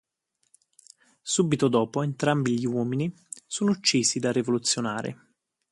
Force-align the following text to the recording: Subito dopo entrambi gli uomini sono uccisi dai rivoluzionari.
Subito 1.21 1.67
dopo 1.67 2.01
entrambi 2.01 2.57
gli 2.57 2.65
uomini 2.65 3.13
sono 3.45 3.69
uccisi 3.69 4.17
dai 4.17 4.33
rivoluzionari. 4.33 5.15